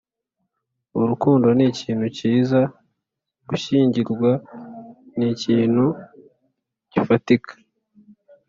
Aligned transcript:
urukundo 1.01 1.47
nikintu 1.57 2.05
cyiza, 2.17 2.61
gushyingirwa 3.49 4.31
nikintu 5.17 5.85
gifatika 6.91 7.53